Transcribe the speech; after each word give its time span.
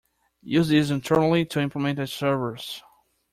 Use 0.41 0.69
this 0.69 0.89
internally 0.89 1.45
to 1.45 1.59
implement 1.61 1.99
a 1.99 2.07
service. 2.07 2.81